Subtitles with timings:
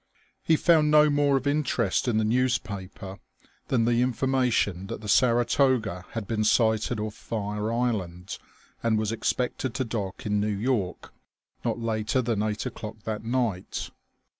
[0.41, 3.19] He found no more of interest in the newspaper
[3.67, 8.39] than the information that the Saratoga had been sighted off Fire Island
[8.81, 11.13] and was expected to dock in New York
[11.63, 13.91] not later than eight o'clock that night.